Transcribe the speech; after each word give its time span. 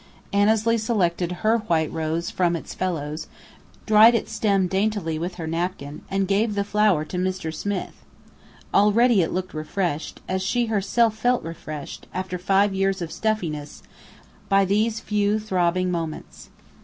Annesley 0.33 0.79
selected 0.79 1.31
her 1.45 1.57
white 1.59 1.91
rose 1.91 2.31
from 2.31 2.55
its 2.55 2.73
fellows, 2.73 3.27
dried 3.85 4.15
its 4.15 4.31
stem 4.31 4.65
daintily 4.65 5.19
with 5.19 5.35
her 5.35 5.45
napkin, 5.45 6.01
and 6.09 6.27
gave 6.27 6.55
the 6.55 6.63
flower 6.63 7.05
to 7.05 7.17
"Mr. 7.17 7.53
Smith." 7.53 8.03
Already 8.73 9.21
it 9.21 9.31
looked 9.31 9.53
refreshed, 9.53 10.19
as 10.27 10.41
she 10.41 10.65
herself 10.65 11.15
felt 11.15 11.43
refreshed, 11.43 12.07
after 12.15 12.39
five 12.39 12.73
years 12.73 12.99
of 12.99 13.11
"stuffiness," 13.11 13.83
by 14.49 14.65
these 14.65 14.99
few 14.99 15.37
throbbing 15.37 15.91
moments. 15.91 16.49